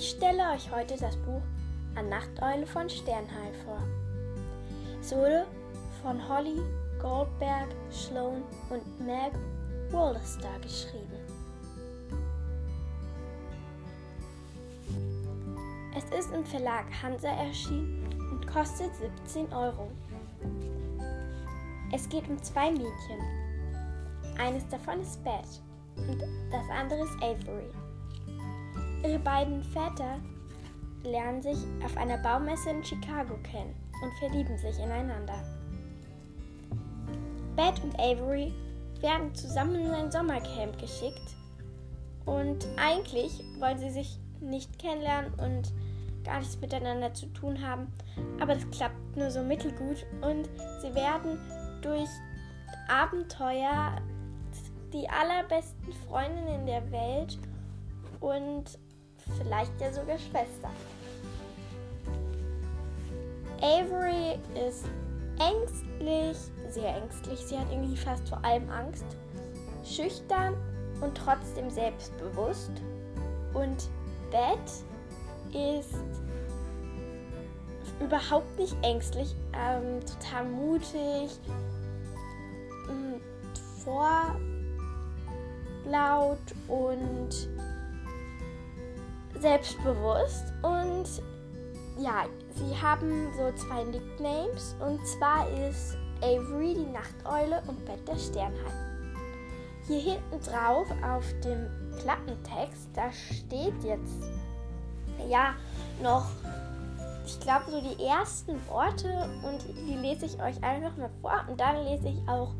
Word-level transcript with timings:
Ich 0.00 0.10
stelle 0.10 0.52
euch 0.54 0.70
heute 0.70 0.96
das 0.96 1.16
Buch 1.16 1.42
An 1.96 2.08
Nachteule 2.08 2.64
von 2.68 2.88
Sternheil 2.88 3.52
vor. 3.64 3.82
Es 5.00 5.10
wurde 5.10 5.44
von 6.00 6.28
Holly 6.28 6.62
Goldberg, 7.02 7.66
Sloan 7.90 8.44
und 8.70 9.00
Meg 9.04 9.32
Wollastar 9.90 10.56
geschrieben. 10.60 11.18
Es 15.96 16.04
ist 16.16 16.32
im 16.32 16.44
Verlag 16.44 16.84
Hansa 17.02 17.30
erschienen 17.30 18.08
und 18.30 18.46
kostet 18.46 18.94
17 19.26 19.52
Euro. 19.52 19.90
Es 21.92 22.08
geht 22.08 22.28
um 22.28 22.40
zwei 22.40 22.70
Mädchen. 22.70 23.20
Eines 24.38 24.64
davon 24.68 25.00
ist 25.00 25.24
Beth 25.24 25.60
und 26.08 26.20
das 26.52 26.70
andere 26.70 27.00
ist 27.00 27.16
Avery. 27.16 27.77
Ihre 29.04 29.18
beiden 29.20 29.62
Väter 29.62 30.18
lernen 31.04 31.40
sich 31.40 31.58
auf 31.84 31.96
einer 31.96 32.18
Baumesse 32.18 32.70
in 32.70 32.84
Chicago 32.84 33.36
kennen 33.42 33.74
und 34.02 34.12
verlieben 34.18 34.58
sich 34.58 34.78
ineinander. 34.78 35.42
Beth 37.54 37.82
und 37.82 37.98
Avery 37.98 38.52
werden 39.00 39.34
zusammen 39.34 39.76
in 39.76 39.90
ein 39.90 40.10
Sommercamp 40.10 40.78
geschickt 40.78 41.36
und 42.26 42.66
eigentlich 42.76 43.42
wollen 43.58 43.78
sie 43.78 43.90
sich 43.90 44.18
nicht 44.40 44.78
kennenlernen 44.78 45.32
und 45.34 45.72
gar 46.24 46.40
nichts 46.40 46.60
miteinander 46.60 47.14
zu 47.14 47.26
tun 47.26 47.66
haben, 47.66 47.92
aber 48.40 48.54
das 48.54 48.68
klappt 48.70 49.16
nur 49.16 49.30
so 49.30 49.42
mittelgut 49.42 50.04
und 50.20 50.48
sie 50.82 50.94
werden 50.94 51.38
durch 51.82 52.08
Abenteuer 52.88 53.96
die 54.92 55.08
allerbesten 55.08 55.92
Freundinnen 56.06 56.66
der 56.66 56.90
Welt 56.90 57.38
und 58.20 58.78
vielleicht 59.36 59.80
ja 59.80 59.92
sogar 59.92 60.18
Schwester. 60.18 60.70
Avery 63.60 64.38
ist 64.68 64.84
ängstlich, 65.38 66.36
sehr 66.68 66.96
ängstlich, 66.96 67.38
sie 67.40 67.58
hat 67.58 67.66
irgendwie 67.70 67.96
fast 67.96 68.28
vor 68.28 68.44
allem 68.44 68.68
Angst, 68.70 69.04
schüchtern 69.84 70.54
und 71.00 71.16
trotzdem 71.16 71.70
selbstbewusst. 71.70 72.72
Und 73.54 73.88
Beth 74.30 74.84
ist 75.52 75.94
überhaupt 78.00 78.58
nicht 78.58 78.76
ängstlich, 78.82 79.34
ähm, 79.52 80.00
total 80.06 80.44
mutig, 80.44 81.40
ähm, 82.88 83.20
vorlaut 85.84 86.38
und 86.68 87.48
selbstbewusst 89.40 90.52
und 90.62 91.06
ja, 91.98 92.26
sie 92.54 92.80
haben 92.80 93.28
so 93.36 93.52
zwei 93.56 93.84
Nicknames 93.84 94.76
und 94.80 95.04
zwar 95.06 95.48
ist 95.68 95.96
Avery 96.22 96.74
die 96.74 96.92
Nachteule 96.92 97.62
und 97.66 97.84
Bett 97.84 98.06
der 98.06 98.16
Sternheit. 98.16 98.72
Hier 99.86 100.00
hinten 100.00 100.40
drauf 100.44 100.86
auf 101.02 101.24
dem 101.44 101.68
Klappentext, 102.00 102.88
da 102.94 103.10
steht 103.12 103.82
jetzt 103.82 104.22
ja 105.28 105.54
noch, 106.02 106.26
ich 107.24 107.40
glaube 107.40 107.70
so 107.70 107.80
die 107.80 108.04
ersten 108.04 108.54
Worte 108.68 109.28
und 109.44 109.64
die 109.66 109.96
lese 109.96 110.26
ich 110.26 110.40
euch 110.42 110.62
einfach 110.62 110.96
mal 110.96 111.10
vor 111.20 111.44
und 111.48 111.58
dann 111.58 111.84
lese 111.84 112.08
ich 112.08 112.28
auch 112.28 112.52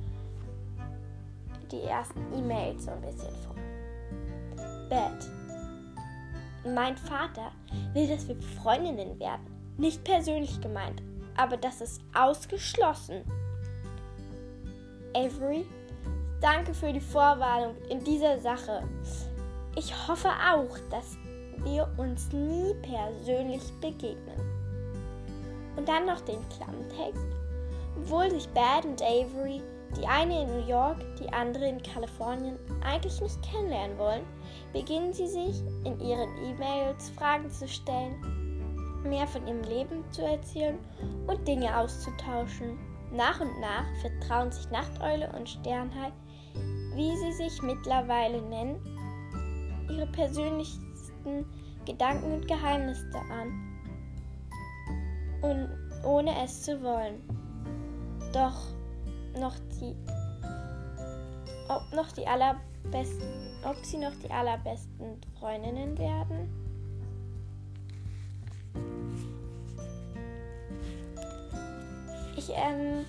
die 1.71 1.83
ersten 1.83 2.21
E-Mails 2.35 2.85
so 2.85 2.91
ein 2.91 3.01
bisschen 3.03 3.35
vor. 3.45 3.55
Bett. 4.89 5.38
Mein 6.75 6.97
Vater 6.97 7.53
will, 7.95 8.09
dass 8.09 8.29
wir 8.29 8.37
Freundinnen 8.63 9.19
werden. 9.19 9.47
Nicht 9.79 10.05
persönlich 10.05 10.61
gemeint, 10.61 11.03
aber 11.37 11.57
das 11.57 11.81
ist 11.81 12.03
ausgeschlossen. 12.15 13.23
Avery, 15.15 15.65
danke 16.41 16.75
für 16.75 16.93
die 16.93 17.01
Vorwarnung 17.01 17.77
in 17.89 18.03
dieser 18.05 18.39
Sache. 18.39 18.83
Ich 19.77 19.93
hoffe 20.09 20.29
auch, 20.29 20.77
dass 20.91 21.17
wir 21.65 21.89
uns 21.97 22.33
nie 22.33 22.75
persönlich 22.83 23.63
begegnen. 23.81 24.41
Und 25.77 25.89
dann 25.89 26.07
noch 26.07 26.21
den 26.21 26.41
Klammentext. 26.49 27.27
Obwohl 27.97 28.31
sich 28.31 28.49
Bad 28.49 28.85
und 28.85 29.01
Avery, 29.01 29.63
die 29.97 30.07
eine 30.07 30.43
in 30.43 30.49
New 30.49 30.67
York, 30.69 30.99
die 31.21 31.33
andere 31.33 31.69
in 31.69 31.83
Kalifornien, 31.83 32.59
eigentlich 32.85 33.21
nicht 33.21 33.41
kennenlernen 33.43 33.97
wollen, 33.99 34.23
beginnen 34.73 35.13
sie 35.13 35.27
sich 35.27 35.63
in 35.85 35.99
ihren 36.01 36.29
E-Mails 36.45 37.11
Fragen 37.11 37.51
zu 37.51 37.67
stellen, 37.67 39.03
mehr 39.03 39.27
von 39.27 39.47
ihrem 39.47 39.63
Leben 39.63 40.05
zu 40.11 40.23
erzählen 40.23 40.79
und 41.27 41.47
Dinge 41.47 41.77
auszutauschen. 41.77 42.79
Nach 43.13 43.41
und 43.41 43.61
nach 43.61 43.87
vertrauen 44.01 44.53
sich 44.53 44.71
Nachteule 44.71 45.33
und 45.37 45.49
Sternhai, 45.49 46.13
wie 46.95 47.17
sie 47.17 47.33
sich 47.33 47.63
mittlerweile 47.63 48.43
nennen, 48.43 48.77
ihre 49.89 50.07
persönlichsten 50.09 51.47
Gedanken 51.87 52.35
und 52.35 52.49
Geheimnisse 52.49 53.19
an. 53.31 53.81
Und 55.41 56.05
ohne 56.05 56.45
es 56.45 56.63
zu 56.63 56.83
wollen. 56.83 57.23
Doch 58.33 58.75
noch 59.39 59.55
die 59.81 59.95
ob 61.69 61.83
noch 61.93 62.11
die 62.13 62.27
allerbesten, 62.89 63.29
ob 63.65 63.77
sie 63.85 63.99
noch 63.99 64.15
die 64.23 64.31
allerbesten 64.31 65.21
Freundinnen 65.39 65.99
werden? 65.99 66.49
Ich, 72.37 72.51
ähm, 72.51 73.05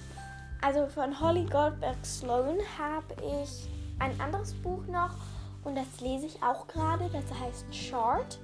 also 0.62 0.88
von 0.88 1.20
Holly 1.20 1.46
Goldberg 1.46 1.98
Sloan 2.04 2.58
habe 2.78 3.14
ich 3.24 3.70
ein 4.00 4.20
anderes 4.20 4.54
Buch 4.54 4.86
noch 4.88 5.16
und 5.64 5.76
das 5.76 6.02
lese 6.02 6.26
ich 6.26 6.44
auch 6.44 6.68
gerade. 6.68 7.10
Das 7.14 7.40
heißt 7.40 7.74
Short. 7.74 8.40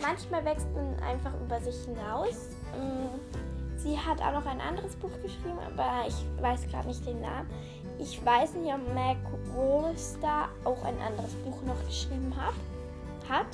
Manchmal 0.00 0.44
wächst 0.44 0.68
man 0.74 0.98
einfach 1.00 1.32
über 1.42 1.60
sich 1.60 1.76
hinaus. 1.84 2.48
Mm, 2.74 3.76
sie 3.76 3.98
hat 3.98 4.22
auch 4.22 4.32
noch 4.32 4.46
ein 4.46 4.60
anderes 4.60 4.96
Buch 4.96 5.12
geschrieben, 5.22 5.58
aber 5.58 6.06
ich 6.06 6.14
weiß 6.42 6.66
gerade 6.68 6.88
nicht 6.88 7.04
den 7.04 7.20
Namen. 7.20 7.50
Ich 8.00 8.24
weiß 8.24 8.54
nicht, 8.54 8.72
ob 8.72 8.94
Mac 8.94 9.18
Rollister 9.54 10.48
auch 10.64 10.82
ein 10.84 10.98
anderes 11.00 11.34
Buch 11.44 11.60
noch 11.66 11.84
geschrieben 11.86 12.34
hat. 12.34 12.54
hat. 13.28 13.46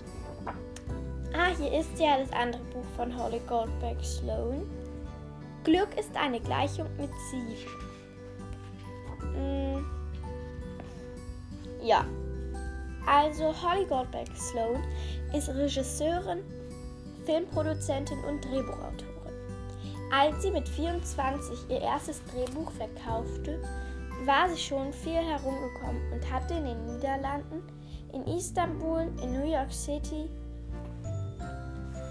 Ah, 1.37 1.49
hier 1.59 1.81
ist 1.81 1.99
ja 1.99 2.19
das 2.19 2.33
andere 2.33 2.63
Buch 2.73 2.85
von 2.97 3.15
Holly 3.19 3.41
Goldberg 3.49 4.03
Sloan. 4.05 4.63
Glück 5.65 5.89
ist 5.99 6.15
eine 6.17 6.39
Gleichung 6.39 6.87
mit 6.97 7.11
Sie. 7.31 7.67
Hm. 9.35 9.85
Ja. 11.83 12.05
Also 13.05 13.53
Holly 13.63 13.85
Goldberg 13.87 14.29
Sloan 14.37 14.83
ist 15.35 15.49
Regisseurin, 15.49 16.45
Filmproduzentin 17.25 18.19
und 18.25 18.45
Drehbuchautorin. 18.45 19.17
Als 20.13 20.41
sie 20.41 20.53
mit 20.53 20.69
24 20.69 21.69
ihr 21.69 21.81
erstes 21.81 22.23
Drehbuch 22.27 22.71
verkaufte, 22.71 23.61
war 24.27 24.49
sie 24.49 24.61
schon 24.61 24.93
viel 24.93 25.15
herumgekommen 25.15 26.13
und 26.13 26.33
hatte 26.33 26.55
in 26.55 26.65
den 26.65 26.87
Niederlanden, 26.87 27.63
in 28.13 28.25
Istanbul, 28.27 29.03
in 29.23 29.33
New 29.33 29.51
York 29.51 29.73
City 29.73 30.29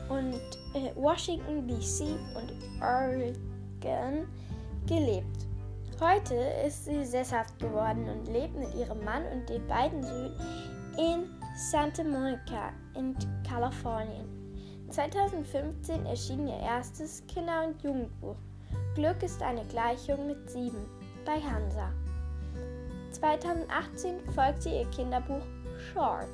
und 0.09 0.39
äh, 0.73 0.95
Washington 0.95 1.67
DC 1.67 2.07
und 2.35 2.53
Oregon 2.81 4.27
gelebt. 4.87 5.45
Heute 5.99 6.35
ist 6.65 6.85
sie 6.85 7.03
sesshaft 7.05 7.57
geworden 7.59 8.07
und 8.09 8.27
lebt 8.31 8.55
mit 8.55 8.73
ihrem 8.75 9.03
Mann 9.03 9.23
und 9.33 9.49
den 9.49 9.65
beiden 9.67 10.03
Söhnen 10.03 10.39
in 10.97 11.29
Santa 11.55 12.03
Monica 12.03 12.71
in 12.95 13.15
Kalifornien. 13.47 14.25
2015 14.89 16.05
erschien 16.05 16.47
ihr 16.47 16.59
erstes 16.59 17.25
Kinder- 17.27 17.65
und 17.67 17.81
Jugendbuch. 17.81 18.37
Glück 18.93 19.21
ist 19.23 19.41
eine 19.41 19.65
Gleichung 19.65 20.27
mit 20.27 20.49
sieben 20.49 20.85
bei 21.25 21.41
Hansa. 21.41 21.91
2018 23.25 24.19
folgte 24.35 24.69
ihr 24.69 24.85
Kinderbuch 24.91 25.41
Short. 25.91 26.29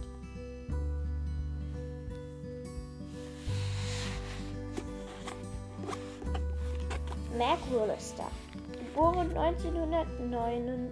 Mac 7.37 7.59
Rollister, 7.73 8.27
geboren 8.77 9.29
1979, 9.37 10.91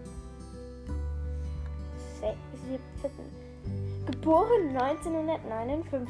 geboren 4.05 4.77
1959, 4.77 6.07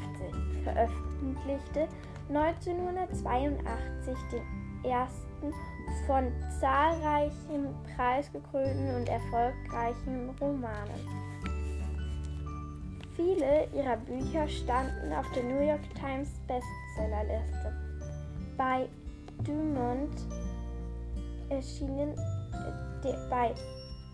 veröffentlichte 0.62 1.88
1982 2.28 4.16
den 4.30 4.44
ersten 4.84 5.52
von 6.06 6.32
zahlreichen 6.60 7.74
preisgekrönten 7.96 8.94
und 8.96 9.08
erfolgreichen 9.08 10.30
Romanen. 10.40 11.08
Viele 13.16 13.66
ihrer 13.74 13.96
Bücher 13.96 14.46
standen 14.48 15.12
auf 15.12 15.30
der 15.32 15.44
New 15.44 15.60
York 15.60 15.82
Times 15.94 16.30
Bestsellerliste. 16.46 17.72
Bei 18.56 18.88
Dumont 19.44 20.26
erschienen 21.50 22.14
de, 23.04 23.14
bei 23.28 23.54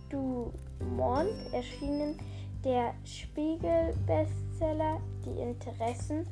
Dumont 0.08 1.52
erschienen 1.52 2.18
der 2.64 2.94
Spiegel 3.04 3.94
Bestseller 4.06 5.00
Die 5.24 5.38
Interessen 5.40 6.26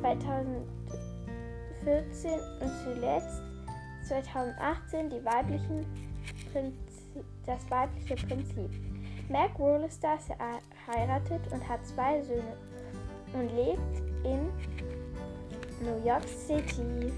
2014 0.00 2.38
und 2.60 2.70
zuletzt 2.84 3.42
2018 4.12 5.08
die 5.08 5.24
weiblichen 5.24 5.86
Prinzip, 6.52 7.24
das 7.46 7.70
weibliche 7.70 8.14
Prinzip. 8.26 8.70
Mac 9.30 9.58
Rollister 9.58 10.16
ist 10.16 10.30
verheiratet 10.84 11.40
und 11.50 11.66
hat 11.66 11.86
zwei 11.86 12.20
Söhne 12.20 12.56
und 13.32 13.48
lebt 13.56 14.02
in 14.24 14.50
New 15.80 16.06
York 16.06 16.24
City. 16.28 17.10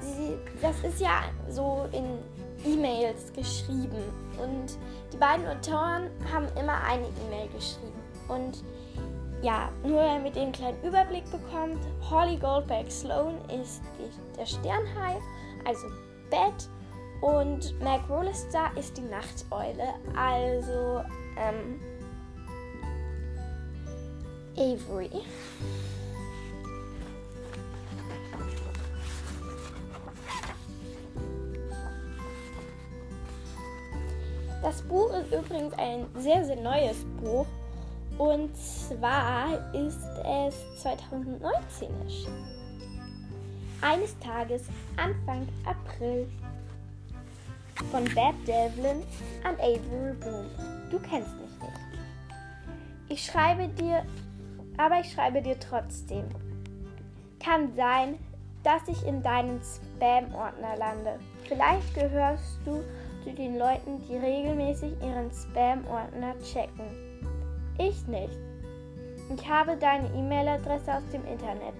Sie, 0.00 0.36
das 0.60 0.82
ist 0.82 1.00
ja 1.00 1.22
so 1.48 1.86
in 1.92 2.18
E-Mails 2.64 3.32
geschrieben 3.32 4.02
und 4.42 4.76
die 5.12 5.16
beiden 5.16 5.46
Autoren 5.46 6.10
haben 6.32 6.48
immer 6.58 6.82
eine 6.82 7.06
E-Mail 7.06 7.48
geschrieben 7.54 8.02
und 8.28 8.64
ja, 9.46 9.68
nur 9.84 10.02
damit 10.02 10.34
ihr 10.34 10.42
einen 10.42 10.50
kleinen 10.50 10.82
Überblick 10.82 11.22
bekommt, 11.30 11.78
Holly 12.10 12.36
Goldberg 12.36 12.90
Sloan 12.90 13.36
ist 13.48 13.80
die, 13.96 14.36
der 14.36 14.44
Sternhai, 14.44 15.20
also 15.64 15.86
Bett 16.30 16.68
und 17.20 17.80
Mac 17.80 18.00
Rollister 18.10 18.72
ist 18.76 18.96
die 18.96 19.02
Nachteule, 19.02 19.94
also 20.16 21.00
ähm, 21.38 21.80
Avery. 24.56 25.10
Das 34.60 34.82
Buch 34.82 35.12
ist 35.12 35.32
übrigens 35.32 35.72
ein 35.78 36.06
sehr, 36.16 36.44
sehr 36.44 36.56
neues 36.56 37.04
Buch. 37.22 37.46
Und 38.18 38.56
zwar 38.56 39.74
ist 39.74 40.00
es 40.24 40.82
2019 40.82 41.88
erschienen. 42.02 42.46
Eines 43.82 44.18
Tages, 44.20 44.62
Anfang 44.96 45.46
April, 45.66 46.26
von 47.90 48.04
Bad 48.14 48.34
Devlin 48.46 49.02
an 49.44 49.54
Avery 49.56 50.14
Bloom. 50.20 50.46
Du 50.90 50.98
kennst 50.98 51.30
mich 51.36 51.50
nicht. 51.60 52.00
Ich 53.08 53.24
schreibe 53.24 53.68
dir, 53.68 54.02
aber 54.78 55.00
ich 55.00 55.12
schreibe 55.12 55.42
dir 55.42 55.58
trotzdem. 55.60 56.24
Kann 57.38 57.74
sein, 57.76 58.18
dass 58.64 58.88
ich 58.88 59.06
in 59.06 59.22
deinen 59.22 59.60
Spam-Ordner 59.62 60.76
lande. 60.76 61.20
Vielleicht 61.46 61.94
gehörst 61.94 62.58
du 62.64 62.82
zu 63.22 63.32
den 63.32 63.58
Leuten, 63.58 64.02
die 64.08 64.16
regelmäßig 64.16 64.92
ihren 65.02 65.30
Spam-Ordner 65.30 66.34
checken. 66.42 67.05
Ich 67.78 68.06
nicht. 68.06 68.38
Ich 69.34 69.48
habe 69.48 69.76
deine 69.76 70.08
E-Mail-Adresse 70.14 70.94
aus 70.94 71.08
dem 71.12 71.24
Internet. 71.26 71.74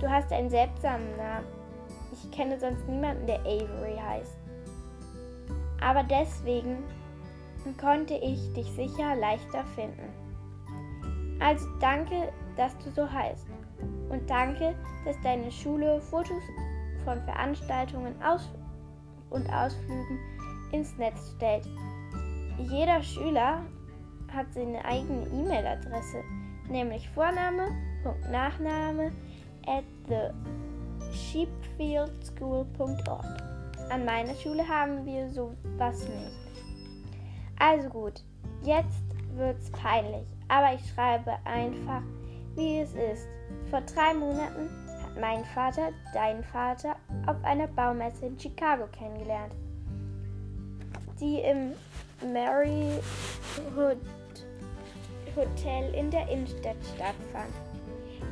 Du 0.00 0.10
hast 0.10 0.32
einen 0.32 0.50
seltsamen 0.50 1.16
Namen. 1.16 1.46
Ich 2.12 2.30
kenne 2.30 2.58
sonst 2.58 2.86
niemanden, 2.88 3.26
der 3.26 3.40
Avery 3.40 3.96
heißt. 3.96 4.36
Aber 5.80 6.02
deswegen 6.02 6.78
konnte 7.80 8.14
ich 8.14 8.52
dich 8.52 8.70
sicher 8.72 9.16
leichter 9.16 9.64
finden. 9.74 10.12
Also 11.40 11.66
danke, 11.80 12.32
dass 12.56 12.76
du 12.78 12.90
so 12.90 13.10
heißt. 13.10 13.46
Und 14.10 14.28
danke, 14.28 14.74
dass 15.04 15.16
deine 15.22 15.50
Schule 15.50 16.00
Fotos 16.00 16.42
von 17.04 17.22
Veranstaltungen 17.22 18.14
aus 18.22 18.48
und 19.30 19.48
Ausflügen 19.50 20.18
ins 20.72 20.96
Netz 20.98 21.32
stellt. 21.36 21.66
Jeder 22.58 23.02
Schüler 23.02 23.62
hat 24.32 24.52
seine 24.52 24.84
eigene 24.84 25.26
E-Mail-Adresse, 25.26 26.22
nämlich 26.68 27.08
Vorname, 27.10 27.68
Punkt 28.02 28.28
Nachname 28.30 29.12
at 29.66 29.84
the 30.08 30.30
sheepfieldschool.org. 31.12 33.42
An 33.90 34.04
meiner 34.04 34.34
Schule 34.34 34.66
haben 34.66 35.04
wir 35.04 35.30
sowas 35.30 36.08
nicht. 36.08 36.32
Also 37.58 37.88
gut, 37.88 38.22
jetzt 38.62 39.04
wird's 39.34 39.70
peinlich, 39.70 40.26
aber 40.48 40.74
ich 40.74 40.92
schreibe 40.92 41.32
einfach, 41.44 42.02
wie 42.54 42.80
es 42.80 42.94
ist. 42.94 43.28
Vor 43.70 43.82
drei 43.82 44.14
Monaten 44.14 44.68
hat 45.02 45.20
mein 45.20 45.44
Vater 45.44 45.90
deinen 46.12 46.42
Vater 46.44 46.96
auf 47.26 47.42
einer 47.44 47.66
Baumesse 47.66 48.26
in 48.26 48.38
Chicago 48.38 48.86
kennengelernt, 48.92 49.54
die 51.20 51.40
im 51.40 51.72
Mary 52.32 53.00
Hotel 55.36 55.94
in 55.94 56.10
der 56.10 56.28
Innenstadt 56.28 56.76
stattfand. 56.94 57.52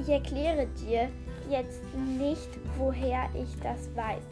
Ich 0.00 0.08
erkläre 0.08 0.66
dir 0.80 1.08
jetzt 1.50 1.82
nicht, 1.94 2.48
woher 2.78 3.28
ich 3.34 3.60
das 3.62 3.94
weiß. 3.94 4.22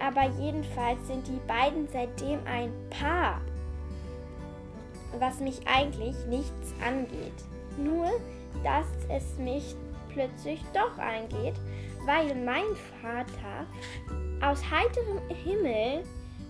Aber 0.00 0.30
jedenfalls 0.40 1.06
sind 1.06 1.26
die 1.26 1.40
beiden 1.46 1.88
seitdem 1.92 2.38
ein 2.46 2.72
Paar. 2.90 3.40
Was 5.18 5.40
mich 5.40 5.60
eigentlich 5.66 6.14
nichts 6.26 6.74
angeht. 6.86 7.32
Nur, 7.76 8.06
dass 8.62 8.86
es 9.08 9.38
mich 9.38 9.74
plötzlich 10.12 10.60
doch 10.72 10.98
angeht, 10.98 11.54
weil 12.04 12.34
mein 12.34 12.76
Vater 13.02 13.66
aus 14.40 14.62
heiterem 14.70 15.18
Himmel 15.44 16.04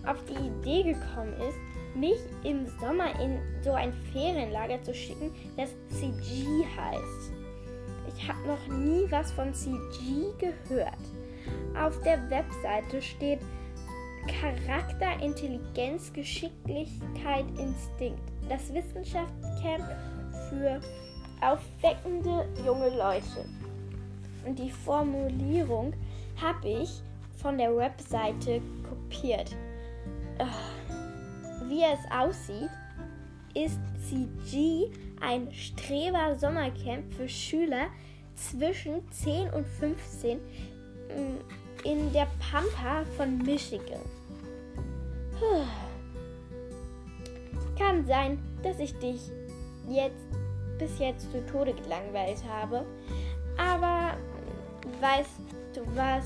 auf 0.05 0.17
die 0.25 0.47
Idee 0.47 0.93
gekommen 0.93 1.33
ist, 1.47 1.57
mich 1.95 2.19
im 2.43 2.67
Sommer 2.79 3.19
in 3.19 3.39
so 3.63 3.71
ein 3.71 3.93
Ferienlager 4.11 4.81
zu 4.83 4.93
schicken, 4.93 5.31
das 5.57 5.69
CG 5.89 6.65
heißt. 6.77 7.33
Ich 8.15 8.27
habe 8.27 8.47
noch 8.47 8.67
nie 8.67 9.05
was 9.09 9.31
von 9.31 9.53
CG 9.53 10.31
gehört. 10.39 10.97
Auf 11.77 12.01
der 12.01 12.29
Webseite 12.29 13.01
steht 13.01 13.39
Charakter, 14.27 15.23
Intelligenz, 15.23 16.11
Geschicklichkeit, 16.13 17.45
Instinkt. 17.57 18.21
Das 18.47 18.73
Wissenschaftscamp 18.73 19.85
für 20.49 20.81
aufweckende 21.41 22.47
junge 22.65 22.89
Leute. 22.89 23.45
Und 24.45 24.57
die 24.57 24.71
Formulierung 24.71 25.93
habe 26.41 26.67
ich 26.67 27.01
von 27.41 27.57
der 27.57 27.75
Webseite 27.75 28.61
kopiert. 28.87 29.55
Wie 31.69 31.83
es 31.83 31.99
aussieht, 32.11 32.71
ist 33.53 33.79
CG 34.09 34.89
ein 35.21 35.53
Streber-Sommercamp 35.53 37.13
für 37.13 37.29
Schüler 37.29 37.89
zwischen 38.33 39.07
10 39.11 39.51
und 39.51 39.67
15 39.67 40.39
in 41.83 42.11
der 42.11 42.27
Pampa 42.39 43.05
von 43.15 43.37
Michigan. 43.37 44.01
Kann 47.77 48.03
sein, 48.07 48.39
dass 48.63 48.79
ich 48.79 48.93
dich 48.95 49.21
jetzt 49.87 50.25
bis 50.79 50.97
jetzt 50.97 51.31
zu 51.31 51.45
Tode 51.45 51.75
gelangweilt 51.75 52.43
habe, 52.49 52.83
aber 53.57 54.17
weißt 54.99 55.39
du 55.75 55.81
was? 55.95 56.25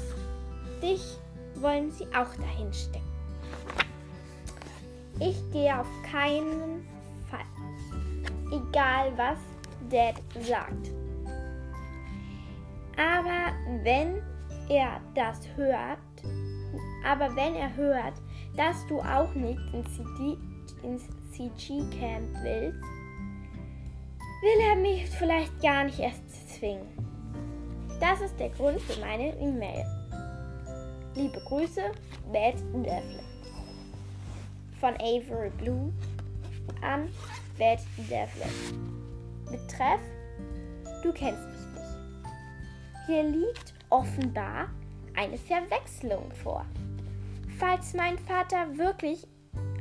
Dich 0.81 1.17
wollen 1.55 1.91
sie 1.91 2.05
auch 2.15 2.33
dahin 2.35 2.71
stecken. 2.71 3.12
Ich 5.19 5.37
gehe 5.51 5.79
auf 5.79 5.87
keinen 6.11 6.85
Fall. 7.29 7.45
Egal 8.51 9.11
was 9.15 9.37
Dad 9.89 10.15
sagt. 10.41 10.91
Aber 12.97 13.53
wenn 13.83 14.21
er 14.69 14.99
das 15.15 15.39
hört, 15.55 15.99
aber 17.05 17.35
wenn 17.35 17.55
er 17.55 17.75
hört, 17.75 18.13
dass 18.55 18.85
du 18.87 18.99
auch 18.99 19.33
nicht 19.35 19.59
ins, 19.73 19.95
CD, 19.95 20.37
ins 20.83 21.03
CG-Camp 21.31 22.29
willst, 22.43 22.81
will 24.41 24.59
er 24.69 24.75
mich 24.75 25.09
vielleicht 25.09 25.61
gar 25.61 25.85
nicht 25.85 25.99
erst 25.99 26.55
zwingen. 26.55 26.87
Das 27.99 28.21
ist 28.21 28.39
der 28.39 28.49
Grund 28.49 28.81
für 28.81 28.99
meine 28.99 29.29
E-Mail. 29.39 29.85
Liebe 31.15 31.39
Grüße, 31.47 31.91
Bad 32.31 32.55
Devlin. 32.73 33.32
Von 34.83 34.95
Avery 34.95 35.49
Blue 35.49 35.93
an 36.81 37.07
Bad 37.57 37.79
Devlin. 38.09 38.51
Betreff, 39.49 40.01
du 41.01 41.13
kennst 41.13 41.47
mich 41.47 41.67
nicht. 41.73 43.05
Hier 43.05 43.23
liegt 43.23 43.73
offenbar 43.89 44.67
eine 45.15 45.37
Verwechslung 45.37 46.29
vor. 46.43 46.65
Falls 47.57 47.93
mein 47.93 48.17
Vater 48.17 48.77
wirklich 48.77 49.25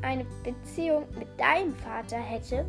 eine 0.03 0.25
Beziehung 0.45 1.09
mit 1.19 1.27
deinem 1.37 1.75
Vater 1.75 2.19
hätte, 2.19 2.65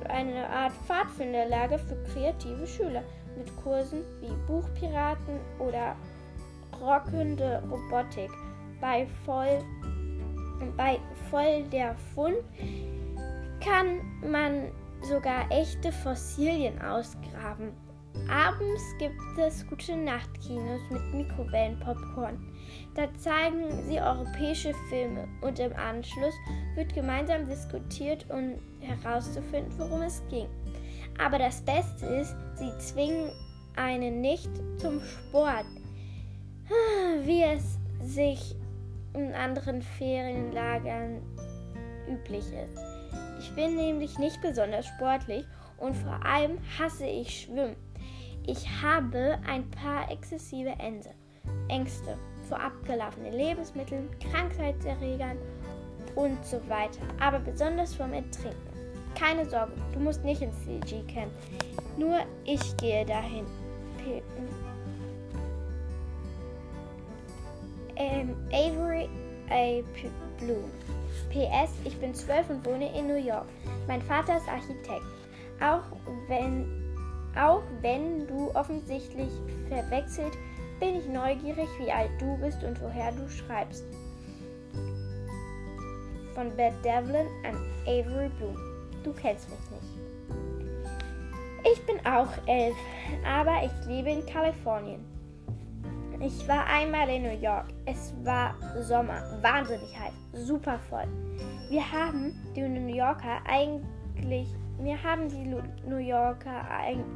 eine 0.09 0.49
Art 0.49 0.73
Pfadfinderlager 0.87 1.79
für 1.79 1.97
kreative 2.13 2.67
Schüler 2.67 3.03
mit 3.37 3.55
Kursen 3.63 4.03
wie 4.21 4.33
Buchpiraten 4.47 5.41
oder 5.59 5.97
rockende 6.81 7.63
Robotik. 7.71 8.31
Bei 8.81 9.07
voll, 9.25 9.59
bei 10.77 10.99
voll 11.31 11.65
der 11.73 11.95
Fund 12.15 12.37
kann 13.61 14.01
man 14.31 14.71
sogar 15.03 15.51
echte 15.51 15.93
Fossilien 15.93 16.81
ausgraben. 16.81 17.73
Abends 18.29 18.83
gibt 18.99 19.39
es 19.39 19.67
gute 19.67 19.97
Nachtkinos 19.97 20.81
mit 20.91 21.15
Mikrowellenpopcorn. 21.15 22.39
Da 22.95 23.13
zeigen 23.19 23.83
sie 23.87 24.01
europäische 24.01 24.73
Filme 24.89 25.29
und 25.43 25.59
im 25.59 25.73
Anschluss 25.77 26.35
wird 26.75 26.95
gemeinsam 26.95 27.47
diskutiert, 27.47 28.27
um 28.31 28.55
herauszufinden, 28.81 29.73
worum 29.79 30.03
es 30.03 30.23
ging. 30.29 30.49
Aber 31.19 31.39
das 31.39 31.63
Beste 31.63 32.07
ist, 32.07 32.35
sie 32.57 32.77
zwingen 32.79 33.31
einen 33.77 34.21
nicht 34.21 34.51
zum 34.79 35.01
Sport, 35.01 35.67
wie 37.25 37.43
es 37.43 37.79
sich 38.03 38.57
in 39.17 39.35
anderen 39.35 39.83
Ferienlagern 39.83 41.23
üblich 42.09 42.45
ist. 42.53 42.79
Ich 43.39 43.55
bin 43.55 43.77
nämlich 43.77 44.19
nicht 44.19 44.41
besonders 44.41 44.87
sportlich 44.87 45.45
und 45.79 45.95
vor 45.95 46.25
allem 46.25 46.59
hasse 46.79 47.07
ich 47.07 47.43
Schwimmen. 47.43 47.77
Ich 48.47 48.67
habe 48.83 49.39
ein 49.47 49.69
paar 49.71 50.11
exzessive 50.11 50.71
Ängste. 50.79 51.11
Ängste 51.69 52.17
vor 52.49 52.61
abgelaufenen 52.61 53.33
Lebensmitteln, 53.33 54.09
Krankheitserregern 54.21 55.37
und 56.15 56.45
so 56.45 56.57
weiter. 56.69 57.03
Aber 57.21 57.41
besonders 57.41 57.95
vom 57.95 58.13
Ertrinken. 58.13 58.57
Keine 59.15 59.49
Sorge, 59.49 59.73
du 59.93 59.99
musst 59.99 60.23
nicht 60.25 60.43
ins 60.43 60.63
CG-Camp. 60.65 61.33
Nur 61.97 62.19
ich 62.45 62.77
gehe 62.77 63.05
dahin. 63.05 63.47
Ähm, 67.97 68.37
Avery 68.53 69.09
A. 69.51 69.83
Bloom. 70.39 70.71
PS, 71.31 71.73
ich 71.85 71.99
bin 71.99 72.15
zwölf 72.15 72.49
und 72.51 72.65
wohne 72.65 72.97
in 72.97 73.09
New 73.09 73.17
York. 73.17 73.47
Mein 73.87 74.03
Vater 74.03 74.37
ist 74.37 74.49
Architekt. 74.49 75.05
Auch 75.61 75.83
wenn, 76.29 76.67
auch 77.39 77.63
wenn 77.81 78.27
du 78.27 78.51
offensichtlich 78.55 79.31
verwechselt, 79.69 80.33
bin 80.79 80.97
ich 80.97 81.09
neugierig, 81.09 81.69
wie 81.79 81.91
alt 81.91 82.11
du 82.19 82.37
bist 82.37 82.63
und 82.63 82.81
woher 82.83 83.13
du 83.13 83.29
schreibst. 83.29 83.85
Von 86.35 86.55
Beth 86.55 86.75
Devlin 86.85 87.27
an 87.45 87.57
Avery 87.87 88.29
Bloom. 88.39 88.57
Du 89.03 89.13
kennst 89.15 89.49
mich 89.49 89.59
nicht. 89.71 89.97
Ich 91.73 91.87
bin 91.87 91.97
auch 92.07 92.29
elf, 92.47 92.77
aber 93.27 93.65
ich 93.65 93.89
lebe 93.89 94.11
in 94.11 94.27
Kalifornien. 94.27 95.16
Ich 96.21 96.49
war 96.49 96.67
einmal 96.67 97.09
in 97.11 97.25
New 97.25 97.43
York. 97.43 97.67
Es 97.85 98.15
war 98.25 98.55
Sommer, 98.81 99.23
wahnsinnig 99.43 99.95
heiß, 99.99 100.15
super 100.33 100.79
voll. 100.89 101.07
Wir 101.69 101.93
haben 101.93 102.35
die 102.55 102.63
New 102.63 102.95
Yorker 102.95 103.41
eigentlich, 103.47 104.49
mir 104.79 105.03
haben 105.03 105.29
die 105.29 105.45
New 105.45 105.99
Yorker 105.99 106.65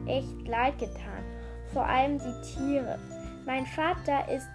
echt 0.07 0.47
leid 0.47 0.79
getan. 0.79 1.25
Vor 1.73 1.87
allem 1.87 2.19
die 2.19 2.43
Tiere. 2.43 2.99
Mein 3.47 3.65
Vater 3.65 4.29
ist 4.29 4.49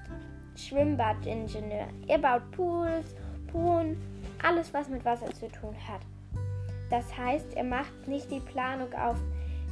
Schwimmbadingenieur. 0.55 1.87
Er 2.07 2.17
baut 2.19 2.51
Pools, 2.51 3.15
Poolen, 3.51 3.97
alles 4.43 4.73
was 4.73 4.89
mit 4.89 5.03
Wasser 5.05 5.31
zu 5.33 5.47
tun 5.47 5.75
hat. 5.87 6.01
Das 6.89 7.17
heißt, 7.17 7.55
er 7.55 7.63
macht 7.63 8.07
nicht 8.07 8.29
die 8.29 8.41
Planung 8.41 8.93
auf 8.93 9.17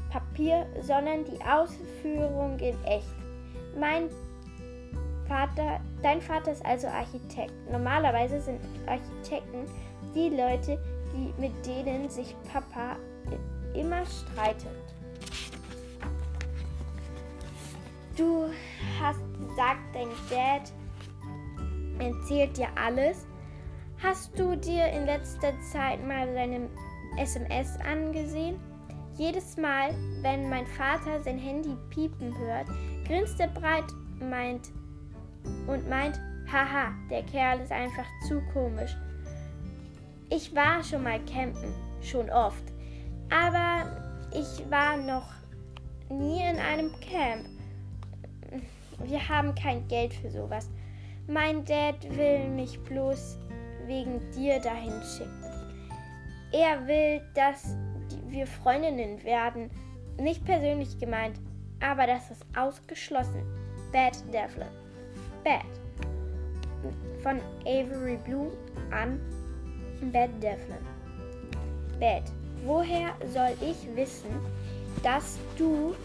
Papier, 0.10 0.66
sondern 0.82 1.26
die 1.26 1.40
Ausführung 1.44 2.58
in 2.60 2.76
echt. 2.86 3.14
Mein 3.80 4.10
Vater, 5.28 5.80
dein 6.02 6.22
Vater 6.22 6.52
ist 6.52 6.66
also 6.66 6.88
Architekt. 6.88 7.54
Normalerweise 7.72 8.42
sind 8.42 8.60
Architekten 8.86 9.66
die 10.14 10.30
Leute, 10.30 10.80
die, 11.14 11.34
mit 11.42 11.54
denen 11.66 12.10
sich 12.10 12.36
Papa 12.52 12.98
immer 13.74 14.04
streitet. 14.06 14.68
Du 18.16 18.46
hast 19.02 19.22
gesagt, 19.40 19.82
dein 19.94 20.10
Dad 20.30 20.72
erzählt 22.00 22.58
dir 22.58 22.68
alles. 22.76 23.26
Hast 24.02 24.38
du 24.38 24.56
dir 24.56 24.88
in 24.88 25.06
letzter 25.06 25.54
Zeit 25.72 26.06
mal 26.06 26.32
seine 26.34 26.70
SMS 27.18 27.78
angesehen? 27.80 28.60
Jedes 29.18 29.58
Mal, 29.58 29.96
wenn 30.22 30.50
mein 30.50 30.68
Vater 30.68 31.20
sein 31.24 31.38
Handy 31.38 31.76
piepen 31.90 32.38
hört, 32.38 32.68
grinst 33.08 33.40
er 33.40 33.48
breit, 33.48 33.86
meint, 34.20 34.72
und 35.68 35.90
meint, 35.90 36.20
haha, 36.52 36.94
der 37.10 37.24
Kerl 37.24 37.60
ist 37.60 37.72
einfach 37.72 38.06
zu 38.28 38.42
komisch. 38.54 38.96
Ich 40.30 40.56
war 40.56 40.84
schon 40.84 41.04
mal 41.04 41.20
campen, 41.26 41.74
schon 42.02 42.30
oft, 42.30 42.64
aber 43.30 43.90
ich 44.32 44.70
war 44.70 44.98
noch 44.98 45.30
nie 46.10 46.42
in 46.42 46.58
einem 46.58 46.92
Camp. 47.00 47.46
Wir 49.04 49.28
haben 49.28 49.54
kein 49.56 49.88
Geld 49.88 50.14
für 50.14 50.30
sowas. 50.30 50.70
Mein 51.28 51.64
Dad 51.66 51.96
will 52.18 52.48
mich 52.50 52.80
bloß 52.84 53.38
wegen 53.86 54.20
dir 54.32 54.60
dahin 54.60 54.94
schicken. 55.04 55.44
Er 56.52 56.86
will, 56.88 57.22
dass 57.34 57.76
wir 58.28 58.46
Freundinnen 58.46 59.24
werden. 59.24 59.70
Nicht 60.20 60.46
persönlich 60.46 61.00
gemeint, 61.00 61.40
aber 61.80 62.06
das 62.08 62.30
ist 62.30 62.46
ausgeschlossen. 62.56 63.44
Bad 63.92 64.16
Devlin. 64.34 64.83
Bad 65.44 65.66
von 67.22 67.40
Avery 67.66 68.18
Blue 68.26 68.52
an 68.92 69.20
Bad 70.12 70.30
Devlin. 70.42 70.86
Bad. 72.00 72.24
Woher 72.66 73.16
soll 73.34 73.56
ich 73.62 73.96
wissen, 73.96 74.32
dass 75.02 75.38
du 75.58 75.96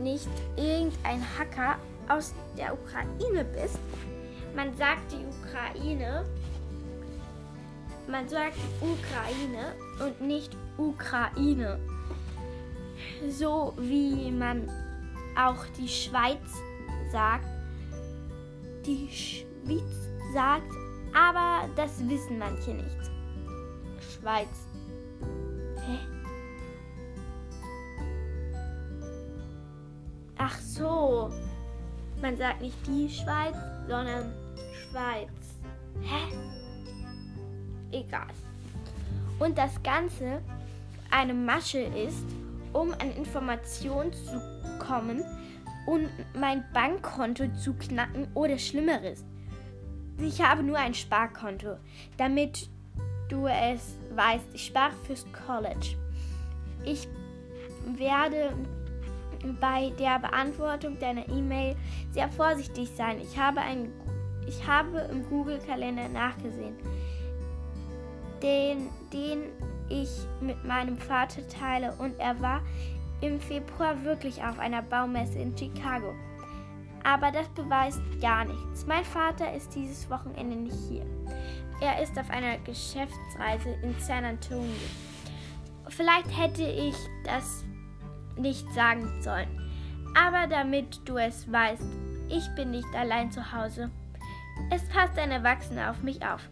nicht 0.00 0.28
irgendein 0.56 1.22
Hacker 1.38 1.78
aus 2.08 2.34
der 2.56 2.74
Ukraine 2.74 3.44
bist? 3.44 3.78
Man 4.54 4.74
sagt 4.76 5.12
die 5.12 5.24
Ukraine, 5.24 6.24
man 8.08 8.28
sagt 8.28 8.58
Ukraine 8.80 9.74
und 10.04 10.20
nicht 10.20 10.56
Ukraine. 10.76 11.78
So 13.28 13.74
wie 13.78 14.30
man 14.30 14.70
auch 15.38 15.64
die 15.78 15.88
Schweiz 15.88 16.40
sagt, 17.12 17.46
die 18.86 19.08
Schweiz 19.10 20.10
sagt, 20.32 20.70
aber 21.14 21.68
das 21.76 22.06
wissen 22.08 22.38
manche 22.38 22.74
nicht. 22.74 23.10
Schweiz. 24.00 24.48
Hä? 25.86 25.98
Ach 30.38 30.58
so. 30.58 31.30
Man 32.20 32.36
sagt 32.36 32.60
nicht 32.60 32.86
die 32.86 33.08
Schweiz, 33.08 33.56
sondern 33.88 34.32
Schweiz. 34.72 35.28
Hä? 36.02 36.34
Egal. 37.92 38.28
Und 39.38 39.56
das 39.56 39.82
Ganze 39.82 40.42
eine 41.10 41.34
Masche 41.34 41.80
ist, 41.80 42.26
um 42.72 42.92
an 42.92 43.10
Informationen 43.16 44.12
zu 44.12 44.40
kommen 44.78 45.24
und 45.90 46.08
mein 46.38 46.62
Bankkonto 46.72 47.48
zu 47.54 47.74
knacken 47.74 48.28
oder 48.34 48.58
Schlimmeres. 48.58 49.24
Ich 50.18 50.40
habe 50.40 50.62
nur 50.62 50.76
ein 50.78 50.94
Sparkonto, 50.94 51.78
damit 52.16 52.70
du 53.28 53.48
es 53.48 53.98
weißt. 54.14 54.54
Ich 54.54 54.66
spare 54.66 54.92
fürs 55.04 55.26
College. 55.46 55.96
Ich 56.84 57.08
werde 57.96 58.52
bei 59.60 59.90
der 59.98 60.20
Beantwortung 60.20 60.96
deiner 61.00 61.28
E-Mail 61.28 61.74
sehr 62.12 62.28
vorsichtig 62.28 62.90
sein. 62.94 63.18
Ich 63.20 63.36
habe, 63.36 63.60
ein, 63.60 63.90
ich 64.46 64.64
habe 64.64 65.08
im 65.10 65.28
Google-Kalender 65.28 66.08
nachgesehen, 66.08 66.76
den, 68.40 68.90
den 69.12 69.42
ich 69.88 70.10
mit 70.40 70.64
meinem 70.64 70.96
Vater 70.96 71.40
teile 71.48 71.94
und 71.98 72.16
er 72.20 72.40
war 72.40 72.62
im 73.20 73.40
Februar 73.40 74.02
wirklich 74.04 74.42
auf 74.42 74.58
einer 74.58 74.82
Baumesse 74.82 75.38
in 75.38 75.56
Chicago. 75.56 76.14
Aber 77.02 77.30
das 77.30 77.48
beweist 77.48 78.00
gar 78.20 78.44
nichts. 78.44 78.86
Mein 78.86 79.04
Vater 79.04 79.52
ist 79.54 79.74
dieses 79.74 80.08
Wochenende 80.10 80.56
nicht 80.56 80.76
hier. 80.88 81.06
Er 81.80 82.02
ist 82.02 82.18
auf 82.18 82.28
einer 82.30 82.58
Geschäftsreise 82.58 83.70
in 83.82 83.94
San 84.00 84.24
Antonio. 84.24 84.74
Vielleicht 85.88 86.36
hätte 86.38 86.62
ich 86.62 86.94
das 87.24 87.64
nicht 88.36 88.70
sagen 88.72 89.22
sollen. 89.22 89.48
Aber 90.14 90.46
damit 90.46 91.00
du 91.08 91.16
es 91.16 91.50
weißt, 91.50 91.86
ich 92.28 92.46
bin 92.54 92.70
nicht 92.70 92.94
allein 92.94 93.32
zu 93.32 93.52
Hause. 93.52 93.90
Es 94.70 94.86
passt 94.88 95.18
ein 95.18 95.30
Erwachsener 95.30 95.90
auf 95.90 96.02
mich 96.02 96.24
auf. 96.24 96.48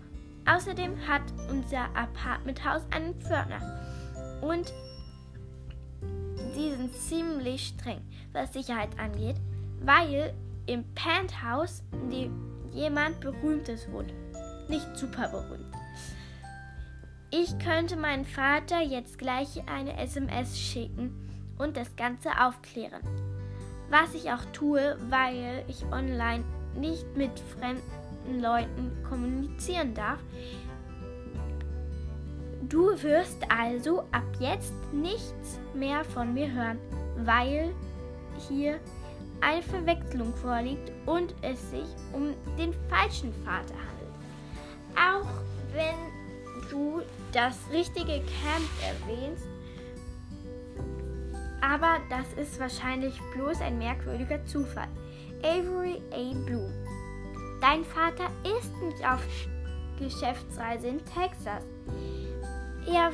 Außerdem 0.46 0.96
hat 1.06 1.22
unser 1.50 1.84
Apartmenthaus 1.94 2.82
einen 2.90 3.14
Pförtner. 3.20 3.60
Und 4.40 4.72
die 6.58 6.74
sind 6.74 6.92
ziemlich 6.92 7.68
streng, 7.68 8.00
was 8.32 8.52
Sicherheit 8.52 8.98
angeht, 8.98 9.36
weil 9.80 10.34
im 10.66 10.84
Penthouse 10.94 11.82
jemand 12.72 13.20
Berühmtes 13.20 13.90
wohnt. 13.90 14.12
Nicht 14.68 14.86
super 14.96 15.28
berühmt. 15.28 15.72
Ich 17.30 17.58
könnte 17.58 17.96
meinen 17.96 18.24
Vater 18.24 18.80
jetzt 18.80 19.18
gleich 19.18 19.62
eine 19.66 19.98
SMS 19.98 20.58
schicken 20.58 21.12
und 21.58 21.76
das 21.76 21.94
Ganze 21.96 22.30
aufklären. 22.40 23.02
Was 23.90 24.14
ich 24.14 24.30
auch 24.30 24.44
tue, 24.52 24.98
weil 25.08 25.64
ich 25.68 25.84
online 25.86 26.44
nicht 26.74 27.06
mit 27.16 27.38
fremden 27.58 28.40
Leuten 28.40 29.02
kommunizieren 29.08 29.94
darf. 29.94 30.18
Du 32.68 33.02
wirst 33.02 33.38
also 33.50 34.00
ab 34.12 34.24
jetzt 34.38 34.74
nichts 34.92 35.58
mehr 35.74 36.04
von 36.04 36.34
mir 36.34 36.52
hören, 36.52 36.78
weil 37.16 37.74
hier 38.48 38.78
eine 39.40 39.62
Verwechslung 39.62 40.34
vorliegt 40.34 40.92
und 41.06 41.34
es 41.42 41.70
sich 41.70 41.86
um 42.12 42.34
den 42.58 42.74
falschen 42.90 43.32
Vater 43.44 43.74
handelt. 43.74 44.12
Auch 44.96 45.42
wenn 45.72 46.70
du 46.70 47.00
das 47.32 47.56
richtige 47.72 48.20
Camp 48.20 48.68
erwähnst, 48.82 49.46
aber 51.60 51.98
das 52.10 52.32
ist 52.34 52.60
wahrscheinlich 52.60 53.18
bloß 53.34 53.60
ein 53.60 53.78
merkwürdiger 53.78 54.44
Zufall. 54.46 54.88
Avery 55.42 56.02
A. 56.12 56.34
Bloom. 56.44 56.72
Dein 57.60 57.84
Vater 57.84 58.30
ist 58.58 58.74
nicht 58.82 59.06
auf 59.06 59.24
Geschäftsreise 59.98 60.88
in 60.88 61.04
Texas. 61.04 61.64
Er 62.90 63.12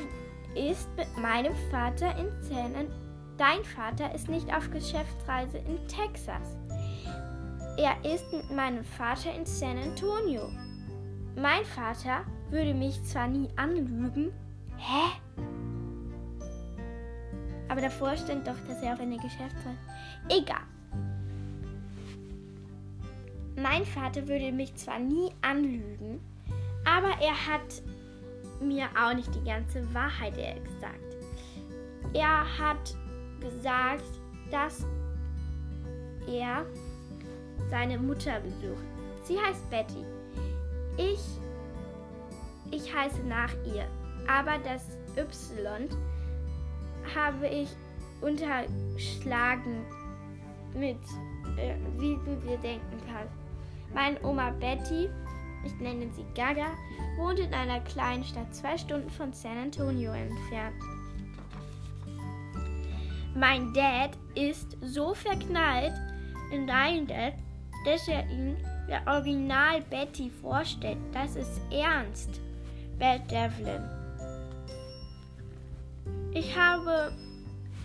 ist 0.55 0.89
mit 0.97 1.17
meinem 1.19 1.55
Vater 1.71 2.17
in 2.17 2.31
San 2.43 2.89
Dein 3.37 3.65
Vater 3.65 4.15
ist 4.15 4.29
nicht 4.29 4.55
auf 4.55 4.71
Geschäftsreise 4.71 5.59
in 5.59 5.77
Texas. 5.89 6.57
Er 7.77 7.97
ist 8.05 8.33
mit 8.33 8.49
meinem 8.53 8.85
Vater 8.85 9.35
in 9.35 9.45
San 9.45 9.77
Antonio. 9.77 10.49
Mein 11.35 11.65
Vater 11.65 12.25
würde 12.51 12.73
mich 12.73 13.03
zwar 13.03 13.27
nie 13.27 13.49
anlügen. 13.57 14.33
Hä? 14.77 15.11
Aber 17.69 17.81
davor 17.81 18.17
stand 18.17 18.47
doch, 18.47 18.59
dass 18.69 18.81
er 18.81 18.93
auf 18.93 19.01
eine 19.01 19.17
Geschäftsreise. 19.17 19.79
Egal. 20.29 20.63
Mein 23.57 23.85
Vater 23.85 24.29
würde 24.29 24.53
mich 24.53 24.77
zwar 24.77 25.01
nie 25.01 25.31
anlügen, 25.43 26.21
aber 26.85 27.11
er 27.21 27.35
hat 27.35 27.83
mir 28.65 28.89
auch 28.99 29.15
nicht 29.15 29.35
die 29.35 29.45
ganze 29.45 29.83
Wahrheit 29.95 30.35
gesagt. 30.35 31.17
Er 32.13 32.59
hat 32.59 32.95
gesagt, 33.41 34.05
dass 34.51 34.87
er 36.27 36.65
seine 37.71 37.99
Mutter 37.99 38.41
besucht. 38.41 38.85
Sie 39.25 39.39
heißt 39.39 39.69
Betty. 39.71 40.05
Ich, 40.97 41.21
ich 42.71 42.95
heiße 42.95 43.23
nach 43.25 43.53
ihr, 43.65 43.87
aber 44.29 44.59
das 44.59 44.97
Y 45.17 45.89
habe 47.15 47.49
ich 47.49 47.69
unterschlagen 48.21 49.85
mit, 50.75 50.99
äh, 51.57 51.75
wie 51.99 52.17
du 52.25 52.37
dir 52.47 52.59
denken 52.59 53.01
kannst. 53.13 53.35
Meine 53.93 54.21
Oma 54.25 54.51
Betty, 54.51 55.09
ich 55.65 55.75
nenne 55.81 56.09
sie 56.13 56.25
Gaga, 56.35 56.73
wohnt 57.17 57.39
in 57.39 57.53
einer 57.55 57.81
kleinen 57.81 58.25
Stadt 58.25 58.55
zwei 58.55 58.77
Stunden 58.77 59.11
von 59.11 59.33
San 59.33 59.59
Antonio 59.59 60.13
entfernt. 60.13 60.77
Mein 63.35 63.73
Dad 63.73 64.11
ist 64.35 64.77
so 64.81 65.15
verknallt 65.15 65.95
in 66.53 66.67
deinen 66.67 67.07
Dad, 67.07 67.35
dass 67.85 68.07
er 68.09 68.29
ihn 68.31 68.57
der 68.89 69.03
Original 69.07 69.83
Betty 69.83 70.31
vorstellt. 70.31 70.99
Das 71.13 71.37
ist 71.37 71.61
ernst, 71.73 72.41
Beth 72.99 73.29
Devlin. 73.31 73.83
Ich 76.33 76.57
habe 76.57 77.13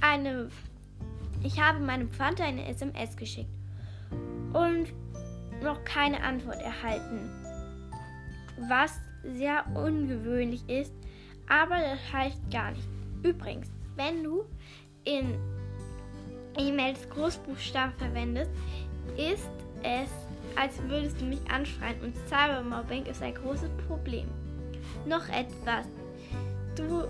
eine. 0.01 0.49
Ich 1.41 1.59
habe 1.59 1.79
meinem 1.79 2.09
Vater 2.09 2.43
eine 2.43 2.67
SMS 2.67 3.15
geschickt 3.15 3.49
und 4.53 4.87
noch 5.63 5.83
keine 5.85 6.21
Antwort 6.21 6.61
erhalten. 6.61 7.29
Was 8.67 8.99
sehr 9.23 9.65
ungewöhnlich 9.75 10.67
ist, 10.67 10.93
aber 11.47 11.77
das 11.77 12.13
heißt 12.13 12.51
gar 12.51 12.71
nicht. 12.71 12.87
Übrigens, 13.23 13.69
wenn 13.95 14.23
du 14.23 14.43
in 15.03 15.37
E-Mails 16.57 17.09
Großbuchstaben 17.09 17.93
verwendest, 17.97 18.51
ist 19.17 19.49
es, 19.83 20.09
als 20.55 20.81
würdest 20.87 21.19
du 21.21 21.25
mich 21.25 21.39
anschreien 21.49 22.01
und 22.01 22.15
Cybermobbing 22.27 23.05
ist 23.05 23.21
ein 23.21 23.33
großes 23.33 23.69
Problem. 23.87 24.27
Noch 25.05 25.27
etwas. 25.29 25.87
Du 26.75 27.07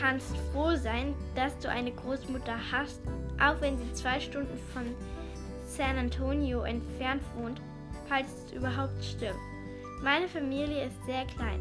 kannst 0.00 0.36
froh 0.52 0.76
sein, 0.76 1.14
dass 1.34 1.58
du 1.58 1.68
eine 1.68 1.92
Großmutter 1.92 2.56
hast, 2.72 3.00
auch 3.40 3.60
wenn 3.60 3.78
sie 3.78 3.92
zwei 3.92 4.20
Stunden 4.20 4.58
von 4.72 4.84
San 5.66 5.96
Antonio 5.96 6.62
entfernt 6.62 7.22
wohnt, 7.36 7.60
falls 8.08 8.26
es 8.46 8.52
überhaupt 8.52 9.02
stimmt. 9.04 9.38
Meine 10.02 10.28
Familie 10.28 10.86
ist 10.86 11.04
sehr 11.06 11.24
klein, 11.26 11.60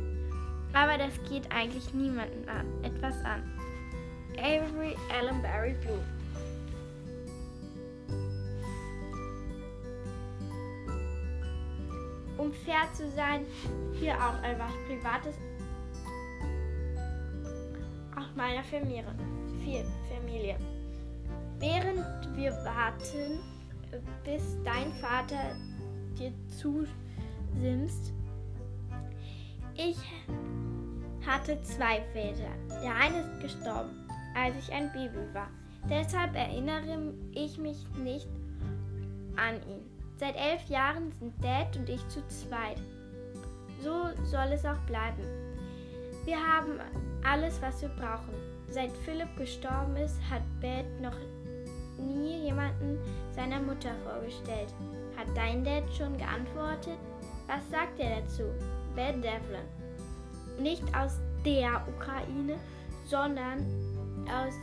aber 0.74 0.98
das 0.98 1.14
geht 1.30 1.52
eigentlich 1.52 1.94
niemanden 1.94 2.48
an, 2.48 2.66
etwas 2.84 3.16
an. 3.26 3.44
Avery 4.38 4.96
Allen 5.12 5.42
Barry 5.42 5.76
Blue 5.82 6.00
Um 12.38 12.54
fair 12.54 12.88
zu 12.94 13.10
sein, 13.10 13.46
hier 14.00 14.14
auch 14.14 14.44
etwas 14.44 14.72
Privates 14.88 15.36
meiner 18.38 18.64
Familie. 18.64 19.04
Familie. 20.16 20.56
Während 21.60 22.06
wir 22.38 22.52
warten, 22.64 23.40
bis 24.24 24.56
dein 24.64 24.94
Vater 25.02 25.56
dir 26.18 26.32
zusimst, 26.58 28.14
ich 29.78 29.98
hatte 31.26 31.62
zwei 31.62 32.02
Väter. 32.14 32.50
Der 32.82 32.96
eine 32.96 33.20
ist 33.20 33.42
gestorben, 33.42 34.08
als 34.36 34.56
ich 34.58 34.74
ein 34.74 34.92
Baby 34.92 35.34
war. 35.34 35.50
Deshalb 35.90 36.36
erinnere 36.36 37.14
ich 37.34 37.58
mich 37.58 37.86
nicht 37.98 38.28
an 39.36 39.56
ihn. 39.70 39.86
Seit 40.18 40.36
elf 40.36 40.68
Jahren 40.68 41.12
sind 41.20 41.34
Dad 41.44 41.78
und 41.78 41.88
ich 41.88 42.06
zu 42.08 42.26
zweit. 42.28 42.82
So 43.82 44.10
soll 44.26 44.52
es 44.54 44.66
auch 44.66 44.80
bleiben. 44.88 45.22
Wir 46.26 46.38
haben 46.38 46.80
alles, 47.24 47.62
was 47.62 47.82
wir 47.82 47.90
brauchen. 47.90 48.34
Seit 48.70 48.92
Philipp 49.06 49.34
gestorben 49.38 49.96
ist, 49.96 50.20
hat 50.30 50.42
Beth 50.60 51.00
noch 51.02 51.16
nie 52.00 52.46
jemanden 52.46 52.98
seiner 53.32 53.62
Mutter 53.62 53.92
vorgestellt. 54.04 54.74
Hat 55.16 55.28
dein 55.36 55.64
Dad 55.64 55.84
schon 55.96 56.18
geantwortet? 56.18 56.98
Was 57.48 57.70
sagt 57.70 58.00
er 58.00 58.22
dazu? 58.22 58.44
Beth 58.98 59.24
Devlin. 59.24 59.62
Nicht 60.60 60.84
aus 60.96 61.20
der 61.46 61.88
Ukraine, 61.88 62.58
sondern 63.06 63.60
aus 64.26 64.56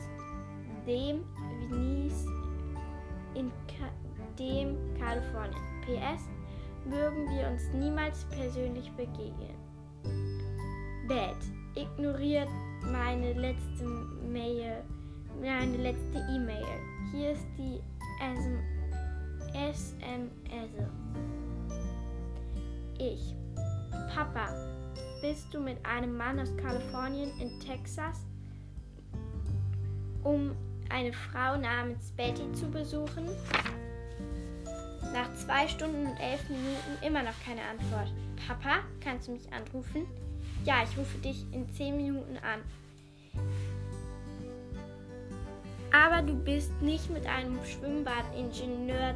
dem 0.86 1.24
Venice 1.70 2.26
in 3.34 3.50
Ka 3.68 3.88
dem 4.36 4.76
Kalifornien. 4.98 5.62
PS, 5.82 6.24
mögen 6.84 7.28
wir 7.30 7.46
uns 7.48 7.72
niemals 7.72 8.24
persönlich 8.24 8.90
begegnen. 8.92 9.54
Bad. 11.08 11.36
Ignoriert 11.76 12.48
meine 12.92 13.32
letzte 13.34 13.84
Mail, 14.28 14.82
meine 15.40 15.76
letzte 15.76 16.18
E-Mail. 16.34 16.64
Hier 17.12 17.32
ist 17.32 17.46
die 17.58 17.80
SMS. 18.20 19.94
Ich. 22.98 23.34
Papa, 24.14 24.48
bist 25.20 25.52
du 25.52 25.58
mit 25.58 25.84
einem 25.84 26.16
Mann 26.16 26.38
aus 26.38 26.56
Kalifornien 26.56 27.32
in 27.40 27.58
Texas, 27.58 28.24
um 30.22 30.54
eine 30.88 31.12
Frau 31.12 31.56
namens 31.56 32.12
Betty 32.12 32.52
zu 32.52 32.70
besuchen? 32.70 33.26
Nach 35.12 35.34
zwei 35.34 35.66
Stunden 35.66 36.06
und 36.06 36.16
elf 36.20 36.48
Minuten 36.48 37.04
immer 37.04 37.24
noch 37.24 37.34
keine 37.44 37.62
Antwort. 37.62 38.12
Papa, 38.46 38.84
kannst 39.00 39.26
du 39.26 39.32
mich 39.32 39.52
anrufen? 39.52 40.06
Ja, 40.64 40.84
ich 40.84 40.96
rufe 40.96 41.18
dich 41.18 41.44
in 41.52 41.68
zehn 41.70 41.96
Minuten 41.96 42.36
an. 42.36 42.60
Aber 45.92 46.22
du 46.22 46.34
bist 46.36 46.70
nicht 46.80 47.10
mit 47.10 47.26
einem 47.26 47.58
Schwimmbadingenieur 47.64 49.14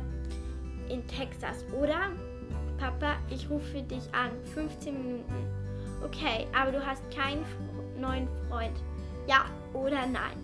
in 0.88 1.06
Texas, 1.06 1.64
oder? 1.72 2.10
Papa, 2.78 3.16
ich 3.30 3.48
rufe 3.50 3.82
dich 3.82 4.02
an. 4.12 4.30
15 4.54 4.94
Minuten. 4.94 5.46
Okay, 6.04 6.46
aber 6.56 6.72
du 6.72 6.84
hast 6.84 7.02
keinen 7.10 7.44
neuen 7.98 8.28
Freund. 8.48 8.76
Ja 9.26 9.44
oder 9.72 10.06
nein? 10.06 10.38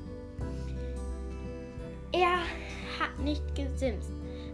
Er 2.12 2.38
hat 3.00 3.18
nicht 3.18 3.42
gesimst, 3.54 4.10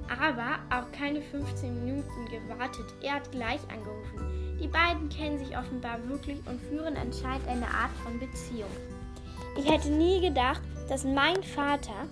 aber 0.09 0.59
auch 0.75 0.91
keine 0.93 1.21
15 1.21 1.85
Minuten 1.85 2.27
gewartet. 2.31 2.87
Er 3.03 3.15
hat 3.15 3.33
gleich 3.33 3.61
angerufen. 3.71 4.59
Die 4.61 4.69
beiden 4.69 5.09
kennen 5.09 5.39
sich 5.39 5.57
offenbar 5.57 5.99
wirklich 6.09 6.39
und 6.47 6.61
führen 6.61 6.97
anscheinend 6.97 7.49
eine 7.49 7.67
Art 7.67 7.93
von 8.05 8.19
Beziehung. 8.19 8.71
Ich 9.57 9.71
hätte 9.71 9.91
nie 9.91 10.21
gedacht, 10.21 10.61
dass 10.89 11.05
mein 11.05 11.43
Vater 11.43 12.07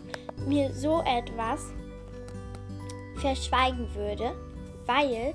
mir 0.47 0.73
so 0.73 1.03
etwas 1.03 1.73
verschweigen 3.17 3.95
würde, 3.95 4.35
weil 4.87 5.35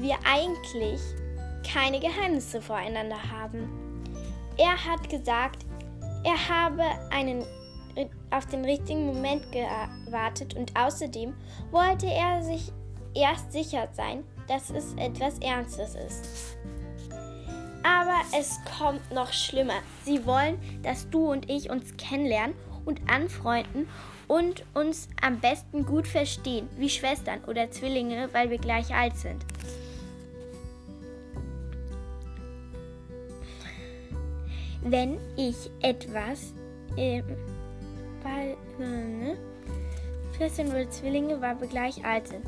wir 0.00 0.16
eigentlich 0.24 1.00
keine 1.70 2.00
Geheimnisse 2.00 2.60
voreinander 2.60 3.30
haben. 3.30 3.68
Er 4.56 4.84
hat 4.84 5.08
gesagt, 5.08 5.64
er 6.24 6.48
habe 6.48 6.84
einen, 7.10 7.44
auf 8.30 8.46
den 8.46 8.64
richtigen 8.64 9.06
Moment 9.06 9.44
gewartet 9.52 10.54
und 10.54 10.76
außerdem 10.76 11.34
wollte 11.70 12.06
er 12.06 12.42
sich 12.42 12.72
erst 13.14 13.52
sicher 13.52 13.88
sein, 13.92 14.24
dass 14.48 14.70
es 14.70 14.94
etwas 14.94 15.38
Ernstes 15.38 15.94
ist. 15.94 16.56
Aber 17.82 18.20
es 18.38 18.58
kommt 18.78 19.10
noch 19.12 19.32
schlimmer. 19.32 19.80
Sie 20.04 20.26
wollen, 20.26 20.58
dass 20.82 21.08
du 21.08 21.30
und 21.30 21.48
ich 21.48 21.70
uns 21.70 21.96
kennenlernen 21.96 22.54
und 22.84 23.00
anfreunden 23.10 23.88
und 24.28 24.64
uns 24.74 25.08
am 25.22 25.40
besten 25.40 25.86
gut 25.86 26.06
verstehen, 26.06 26.68
wie 26.76 26.90
Schwestern 26.90 27.42
oder 27.44 27.70
Zwillinge, 27.70 28.28
weil 28.32 28.50
wir 28.50 28.58
gleich 28.58 28.94
alt 28.94 29.16
sind. 29.16 29.44
Wenn 34.82 35.18
ich 35.36 35.70
etwas, 35.80 36.54
äh, 36.96 37.22
weil, 38.22 38.56
äh, 38.84 39.36
Schwestern 40.36 40.68
oder 40.68 40.88
Zwillinge, 40.90 41.40
weil 41.40 41.60
wir 41.60 41.68
gleich 41.68 42.04
alt 42.04 42.28
sind. 42.28 42.46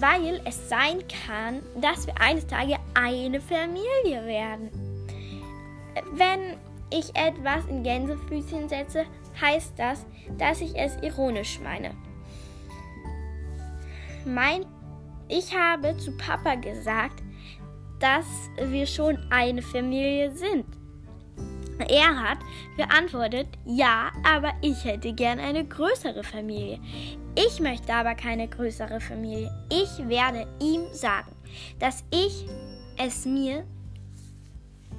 Weil 0.00 0.40
es 0.44 0.68
sein 0.68 1.04
kann, 1.26 1.62
dass 1.80 2.06
wir 2.06 2.20
eines 2.20 2.46
Tages 2.46 2.78
eine 2.94 3.40
Familie 3.40 4.26
werden. 4.26 4.70
Wenn 6.12 6.56
ich 6.90 7.14
etwas 7.14 7.66
in 7.66 7.82
Gänsefüßchen 7.82 8.68
setze, 8.68 9.04
heißt 9.40 9.74
das, 9.76 10.04
dass 10.38 10.60
ich 10.60 10.76
es 10.76 10.96
ironisch 11.02 11.60
meine. 11.60 11.90
Mein, 14.24 14.64
ich 15.28 15.56
habe 15.56 15.96
zu 15.98 16.16
Papa 16.16 16.54
gesagt, 16.54 17.22
dass 18.00 18.26
wir 18.58 18.86
schon 18.86 19.18
eine 19.30 19.62
Familie 19.62 20.30
sind. 20.32 20.64
Er 21.78 22.20
hat 22.20 22.38
geantwortet, 22.76 23.48
ja, 23.64 24.10
aber 24.24 24.52
ich 24.60 24.84
hätte 24.84 25.12
gern 25.12 25.38
eine 25.38 25.64
größere 25.64 26.22
Familie. 26.22 26.78
Ich 27.36 27.60
möchte 27.60 27.92
aber 27.92 28.14
keine 28.14 28.48
größere 28.48 29.00
Familie. 29.00 29.50
Ich 29.70 30.08
werde 30.08 30.46
ihm 30.60 30.82
sagen, 30.92 31.34
dass 31.80 32.04
ich 32.10 32.46
es 32.96 33.26
mir 33.26 33.64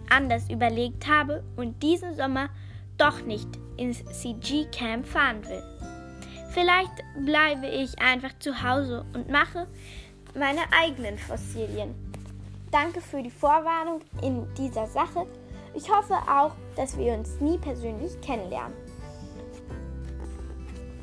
anders 0.10 0.50
überlegt 0.50 1.08
habe 1.08 1.44
und 1.56 1.82
diesen 1.82 2.16
Sommer 2.16 2.50
doch 2.98 3.22
nicht 3.22 3.48
ins 3.78 4.04
CG-Camp 4.06 5.06
fahren 5.06 5.44
will. 5.46 5.64
Vielleicht 6.52 7.04
bleibe 7.26 7.68
ich 7.68 8.00
einfach 8.00 8.38
zu 8.40 8.64
Hause 8.64 9.06
und 9.14 9.30
mache 9.30 9.68
meine 10.38 10.62
eigenen 10.72 11.18
Fossilien. 11.18 11.96
Danke 12.72 13.02
für 13.02 13.22
die 13.22 13.32
Vorwarnung 13.32 14.02
in 14.22 14.46
dieser 14.56 14.88
Sache 14.88 15.26
ich 15.76 15.90
hoffe 15.90 16.16
auch, 16.16 16.52
dass 16.76 16.98
wir 16.98 17.14
uns 17.14 17.40
nie 17.40 17.58
persönlich 17.58 18.20
kennenlernen. 18.22 18.74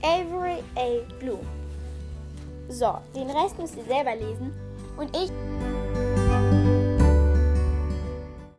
Avery 0.03 0.63
A. 0.77 1.05
Blue. 1.21 1.39
So, 2.69 2.99
den 3.15 3.31
Rest 3.31 3.59
müsst 3.59 3.77
ihr 3.77 3.85
selber 3.85 4.17
lesen. 4.17 4.53
Und 4.97 5.17
ich. 5.17 5.31